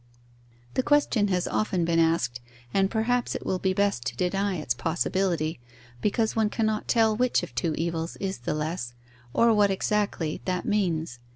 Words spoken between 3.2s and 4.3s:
it will be best to